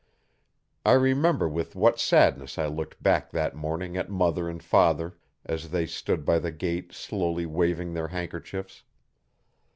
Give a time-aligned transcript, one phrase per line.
[0.83, 5.69] I remember with what sadness I looked back that morning at mother and father as
[5.69, 8.81] they stood by the gate slowly waving their handkerchiefs.